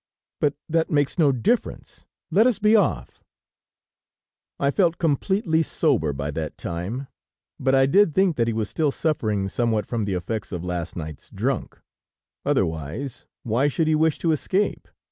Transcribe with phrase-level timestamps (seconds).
[0.39, 3.23] "But that makes no difference; let us be off."
[4.59, 7.05] I felt completely sober by that time,
[7.59, 10.95] but I did think that he was still suffering somewhat from the effects of last
[10.95, 11.79] night's drunk;
[12.43, 14.87] otherwise, why should he wish to escape?